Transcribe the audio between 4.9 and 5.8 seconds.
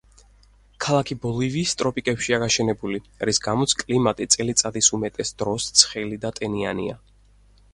უმეტეს დროს